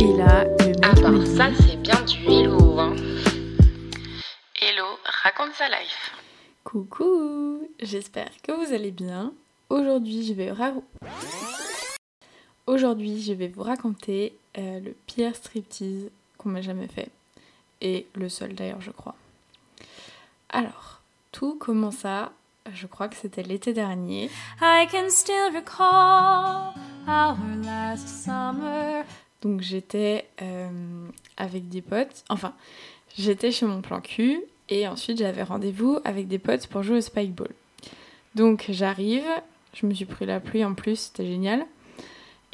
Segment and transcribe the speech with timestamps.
[0.00, 2.78] Et là, le mec À part me dit, ça, c'est bien du hello.
[2.78, 2.94] Hein.
[4.60, 6.12] Hello, raconte sa life.
[6.64, 9.32] Coucou, j'espère que vous allez bien.
[9.68, 10.72] Aujourd'hui, je vais ra-
[12.66, 17.08] Aujourd'hui, je vais vous raconter euh, le pire striptease qu'on m'a jamais fait
[17.80, 19.14] et le seul d'ailleurs, je crois.
[20.50, 21.00] Alors,
[21.32, 22.32] tout commença,
[22.72, 24.30] je crois que c'était l'été dernier.
[24.60, 26.74] I can still recall
[27.08, 29.04] our last summer.
[29.42, 31.06] Donc j'étais euh,
[31.36, 32.54] avec des potes, enfin
[33.16, 37.00] j'étais chez mon plan cul et ensuite j'avais rendez-vous avec des potes pour jouer au
[37.00, 37.50] Spike Ball.
[38.34, 39.24] Donc j'arrive,
[39.72, 41.64] je me suis pris la pluie en plus, c'était génial.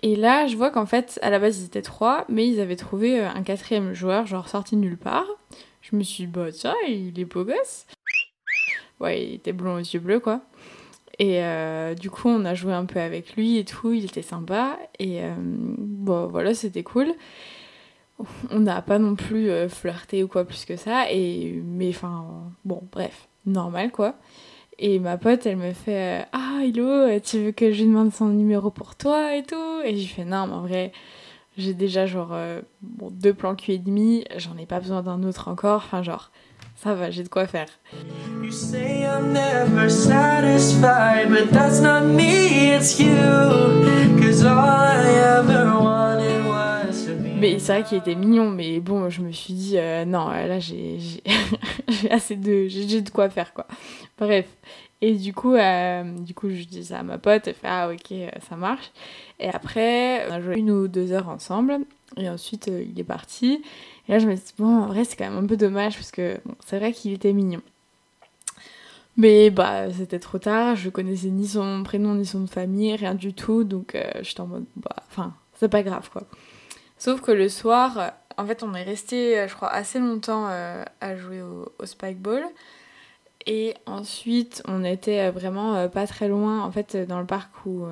[0.02, 2.76] Et là je vois qu'en fait à la base ils étaient trois, mais ils avaient
[2.76, 5.26] trouvé euh, un quatrième joueur, genre sorti nulle part.
[5.82, 7.86] Je me suis dit bah tiens il est beau gosse.
[9.00, 10.40] Ouais il était blond aux yeux bleus quoi.
[11.18, 14.22] Et euh, du coup, on a joué un peu avec lui et tout, il était
[14.22, 14.78] sympa.
[14.98, 17.08] Et euh, bon, voilà, c'était cool.
[18.50, 21.10] On n'a pas non plus euh, flirté ou quoi plus que ça.
[21.10, 22.26] Et, mais enfin,
[22.64, 24.14] bon, bref, normal quoi.
[24.78, 28.26] Et ma pote, elle me fait Ah, Hello, tu veux que je lui demande son
[28.26, 29.80] numéro pour toi et tout?
[29.84, 30.92] Et j'ai fait Non, mais en vrai,
[31.56, 32.36] j'ai déjà genre
[32.82, 35.82] deux plans cul et demi, j'en ai pas besoin d'un autre encore.
[35.86, 36.30] Enfin, genre,
[36.76, 37.68] ça va, j'ai de quoi faire.
[38.42, 43.16] You say I'm never satisfied, but that's not me, it's you.
[44.20, 46.15] Cause all I ever be.
[47.38, 50.58] Mais c'est vrai qu'il était mignon, mais bon, je me suis dit, euh, non, là,
[50.60, 50.98] j'ai
[52.10, 52.66] assez de.
[52.68, 53.66] J'ai de quoi faire, quoi.
[54.18, 54.46] Bref.
[55.02, 57.90] Et du coup, euh, du coup, je dis ça à ma pote, elle fait, ah,
[57.90, 58.90] ok, euh, ça marche.
[59.38, 61.80] Et après, on a joué une ou deux heures ensemble,
[62.16, 63.62] et ensuite, euh, il est parti.
[64.08, 65.96] Et là, je me suis dit, bon, en vrai, c'est quand même un peu dommage,
[65.96, 67.60] parce que c'est vrai qu'il était mignon.
[69.18, 73.32] Mais bah, c'était trop tard, je connaissais ni son prénom, ni son famille, rien du
[73.34, 76.22] tout, donc euh, j'étais en mode, bah, enfin, c'est pas grave, quoi.
[76.98, 81.16] Sauf que le soir, en fait, on est resté, je crois, assez longtemps euh, à
[81.16, 82.44] jouer au, Spike Ball.
[83.46, 86.62] Et ensuite, on était euh, vraiment euh, pas très loin.
[86.62, 87.84] En fait, dans le parc où,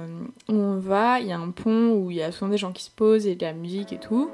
[0.49, 2.83] on va, il y a un pont où il y a souvent des gens qui
[2.83, 4.31] se posent et de la musique et tout.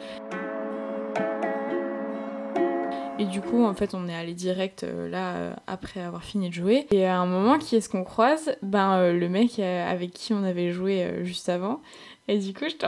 [3.18, 6.86] Et du coup, en fait, on est allé direct là après avoir fini de jouer.
[6.90, 8.56] Et à un moment, qui est-ce qu'on croise?
[8.62, 11.82] Ben, le mec avec qui on avait joué juste avant.
[12.28, 12.86] Et du coup, je te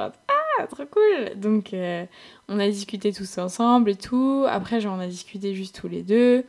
[0.59, 2.05] ah, trop cool Donc, euh,
[2.49, 4.45] on a discuté tous ensemble et tout.
[4.49, 6.45] Après, genre, on a discuté juste tous les deux.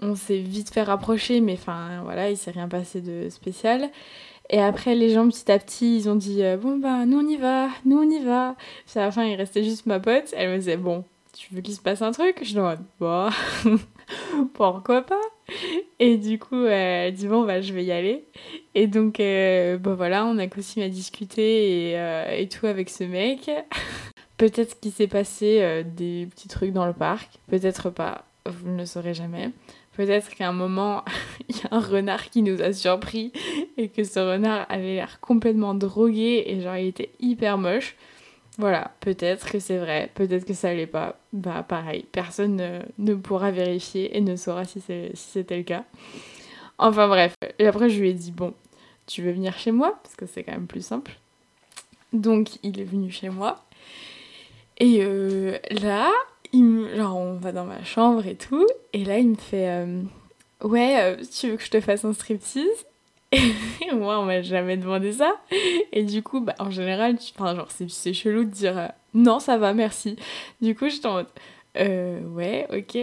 [0.00, 3.90] On s'est vite fait rapprocher, mais enfin, voilà, il s'est rien passé de spécial.
[4.50, 7.28] Et après, les gens, petit à petit, ils ont dit euh, Bon, bah, nous, on
[7.28, 8.56] y va, nous, on y va.
[8.86, 10.32] Puis à la fin, il restait juste ma pote.
[10.36, 11.04] Elle me disait Bon,
[11.36, 12.38] tu veux qu'il se passe un truc?
[12.42, 13.28] Je demande Bon,
[14.54, 15.20] pourquoi pas?
[15.98, 18.24] Et du coup, euh, Bon, bah, je vais y aller.
[18.74, 22.90] Et donc, euh, bah voilà, on a continué à discuter et, euh, et tout avec
[22.90, 23.50] ce mec.
[24.38, 28.78] Peut-être qu'il s'est passé euh, des petits trucs dans le parc, peut-être pas, vous ne
[28.78, 29.50] le saurez jamais.
[29.96, 31.04] Peut-être qu'à un moment,
[31.48, 33.32] il y a un renard qui nous a surpris
[33.76, 37.96] et que ce renard avait l'air complètement drogué et genre il était hyper moche.
[38.58, 41.16] Voilà, peut-être que c'est vrai, peut-être que ça l'est pas.
[41.32, 45.84] Bah pareil, personne ne, pourra vérifier et ne saura si c'est- c'était le cas.
[46.78, 48.54] Enfin bref, et après je lui ai dit bon,
[49.06, 49.98] tu veux venir chez moi?
[50.02, 51.12] Parce que c'est quand même plus simple.
[52.12, 53.64] Donc il est venu chez moi.
[54.78, 56.10] Et euh, là,
[56.52, 60.02] il me- on va dans ma chambre et tout, et là il me fait euh,
[60.62, 62.86] ouais, euh, tu veux que je te fasse un striptease?
[63.92, 65.36] Moi on m'a jamais demandé ça.
[65.92, 67.32] Et du coup, bah, en général, tu...
[67.38, 70.16] enfin, genre c'est chelou de dire euh, non ça va merci.
[70.60, 71.26] Du coup j'étais en mode
[71.76, 72.96] euh, ouais ok.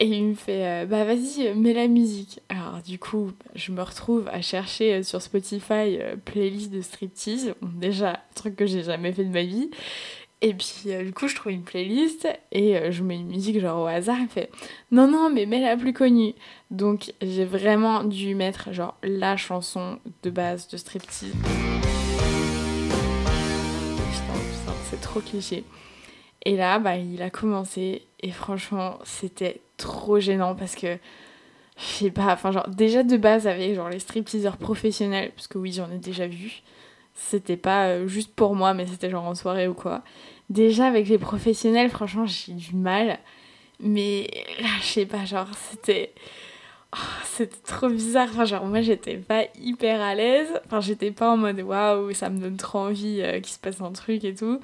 [0.00, 2.40] Et il me fait euh, bah vas-y mets la musique.
[2.48, 7.54] Alors du coup je me retrouve à chercher euh, sur Spotify euh, playlist de striptease.
[7.60, 9.70] Bon, déjà truc que j'ai jamais fait de ma vie.
[10.40, 13.58] Et puis euh, du coup je trouve une playlist et euh, je mets une musique
[13.60, 14.18] genre au hasard.
[14.18, 14.50] Me fait
[14.92, 16.34] non non mais mets la plus connue.
[16.70, 21.34] Donc j'ai vraiment dû mettre genre la chanson de base de striptease.
[24.90, 25.64] C'est trop cliché.
[26.44, 30.96] Et là, bah, il a commencé et franchement, c'était trop gênant parce que
[31.78, 35.58] je sais pas, enfin genre déjà de base avec genre les stripteaseurs professionnels, parce que
[35.58, 36.62] oui, j'en ai déjà vu.
[37.20, 40.02] C'était pas euh, juste pour moi, mais c'était genre en soirée ou quoi.
[40.50, 43.18] Déjà avec les professionnels, franchement, j'ai du mal.
[43.80, 44.30] Mais
[44.60, 46.12] là, je sais pas, genre c'était
[46.94, 48.28] Oh, c'était trop bizarre.
[48.30, 50.48] Enfin, genre, moi, j'étais pas hyper à l'aise.
[50.64, 53.80] Enfin, j'étais pas en mode waouh, ça me donne trop envie euh, qu'il se passe
[53.82, 54.58] un truc et tout.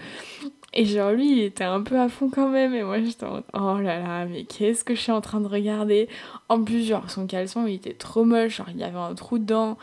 [0.73, 2.75] Et genre, lui, il était un peu à fond quand même.
[2.75, 5.49] Et moi, j'étais en oh là là, mais qu'est-ce que je suis en train de
[5.49, 6.09] regarder?
[6.49, 8.57] En plus, genre, son caleçon, il était trop moche.
[8.57, 9.77] Genre, il y avait un trou dedans.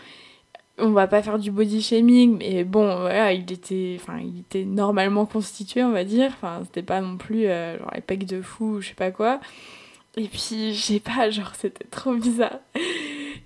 [0.77, 4.65] On va pas faire du body shaming, mais bon, voilà, il était, enfin, il était
[4.65, 6.31] normalement constitué, on va dire.
[6.33, 9.11] Enfin, c'était pas non plus euh, genre les pecs de fou, ou je sais pas
[9.11, 9.39] quoi.
[10.17, 12.59] Et puis, je sais pas, genre, c'était trop bizarre.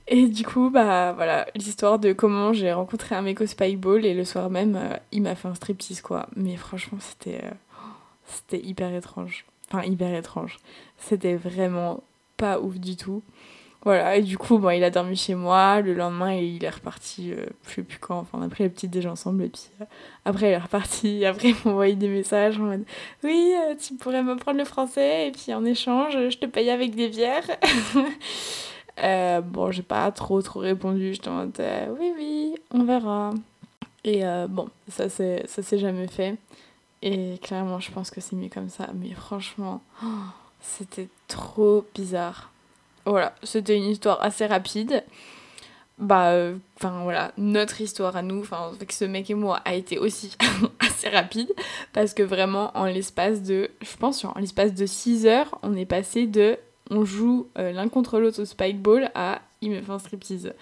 [0.07, 4.13] Et du coup, bah voilà, l'histoire de comment j'ai rencontré un mec au Spikeball et
[4.13, 6.27] le soir même, euh, il m'a fait un striptease, quoi.
[6.35, 7.51] Mais franchement, c'était euh,
[8.27, 9.45] c'était hyper étrange.
[9.71, 10.59] Enfin, hyper étrange.
[10.97, 12.03] C'était vraiment
[12.37, 13.23] pas ouf du tout.
[13.85, 15.79] Voilà, et du coup, il a dormi chez moi.
[15.79, 18.17] Le lendemain, il est reparti, euh, je sais plus quand.
[18.17, 19.43] Enfin, on a pris le petit déj ensemble.
[19.43, 19.85] Et puis euh,
[20.25, 21.23] après, il est reparti.
[21.27, 22.83] Après, il m'a envoyé des messages en mode
[23.23, 25.27] Oui, euh, tu pourrais m'apprendre le français.
[25.27, 27.45] Et puis en échange, je te paye avec des bières.
[29.43, 31.13] Bon, j'ai pas trop, trop répondu.
[31.13, 31.61] Je en mode
[31.99, 33.31] Oui, oui, on verra.
[34.03, 36.37] Et bon, ça c'est- ça s'est jamais fait.
[37.01, 38.87] Et clairement, je pense que c'est mieux comme ça.
[38.95, 39.81] Mais franchement,
[40.61, 42.51] c'était trop bizarre.
[43.05, 45.03] Voilà, c'était une histoire assez rapide.
[45.97, 49.75] Bah, euh, enfin voilà, notre histoire à nous, enfin avec ce mec et moi, a
[49.75, 50.35] été aussi
[50.79, 51.53] assez rapide.
[51.93, 55.85] Parce que vraiment, en l'espace de, je pense, en l'espace de 6 heures, on est
[55.85, 56.57] passé de
[56.91, 60.53] on joue euh, l'un contre l'autre au Spikeball à il me fait un striptease.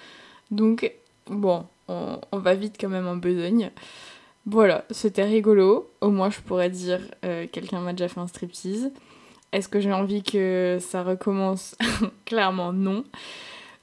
[0.51, 0.92] Donc,
[1.28, 3.72] bon, on, on va vite quand même en besogne.
[4.45, 5.90] Voilà, c'était rigolo.
[6.01, 8.92] Au moins, je pourrais dire euh, quelqu'un m'a déjà fait un striptease.
[9.54, 11.76] Est-ce que j'ai envie que ça recommence
[12.26, 13.06] Clairement non.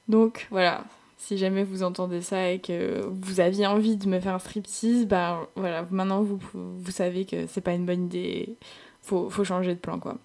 [0.09, 0.85] Donc voilà,
[1.17, 5.07] si jamais vous entendez ça et que vous aviez envie de me faire un striptease,
[5.07, 6.41] bah voilà, maintenant vous,
[6.91, 8.57] savez que c'est pas une bonne idée.
[9.03, 10.19] Faut, faut changer de plan quoi.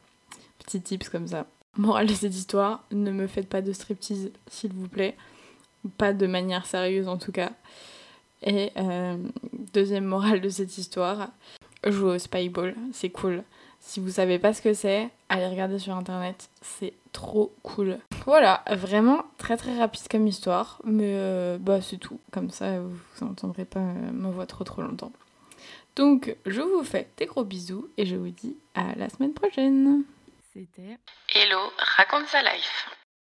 [0.66, 1.46] Petit tips comme ça.
[1.78, 5.16] Morale de cette histoire, ne me faites pas de striptease s'il vous plaît.
[6.00, 7.52] Pas de manière sérieuse en tout cas.
[8.42, 9.18] Et euh,
[9.74, 11.30] deuxième morale de cette histoire,
[11.86, 13.44] jouer au Spyball, c'est cool.
[13.80, 18.00] Si vous savez pas ce que c'est, allez regarder sur internet, c'est trop cool.
[18.26, 22.20] Voilà, vraiment très très rapide comme histoire, mais euh, bah c'est tout.
[22.32, 25.12] Comme ça, vous n'entendrez pas euh, ma voix trop trop longtemps.
[25.96, 30.04] Donc, je vous fais des gros bisous et je vous dis à la semaine prochaine.
[30.54, 30.98] C'était
[31.34, 32.90] Hello, raconte sa life.